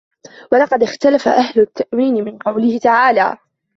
وَقَدْ 0.51 0.83
اخْتَلَفَ 0.83 1.27
أَهْلُ 1.27 1.59
التَّأْوِيلِ 1.61 2.23
فِي 2.23 2.37
قَوْله 2.45 2.77
تَعَالَى 2.77 3.37